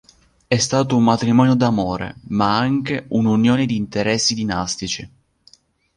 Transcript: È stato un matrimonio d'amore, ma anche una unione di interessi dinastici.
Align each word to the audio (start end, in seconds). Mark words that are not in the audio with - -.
È 0.47 0.57
stato 0.57 0.97
un 0.97 1.03
matrimonio 1.03 1.53
d'amore, 1.53 2.15
ma 2.29 2.57
anche 2.57 3.05
una 3.09 3.29
unione 3.29 3.67
di 3.67 3.75
interessi 3.75 4.33
dinastici. 4.33 5.07